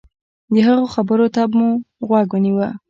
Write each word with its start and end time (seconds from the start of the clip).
د 0.53 0.55
هغه 0.67 0.85
خبرو 0.95 1.25
ته 1.35 1.41
به 1.49 1.55
مو 1.57 1.69
غوږ 2.07 2.29
نيوه. 2.43 2.67